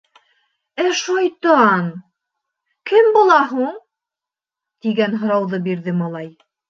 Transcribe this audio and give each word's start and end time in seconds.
—Ә 0.83 0.85
шайтан... 1.01 1.91
кем 2.93 3.11
була 3.19 3.37
һуң?— 3.53 3.79
тигән 4.87 5.19
һорауҙы 5.25 5.61
бирҙе 5.69 5.95
малай. 6.01 6.33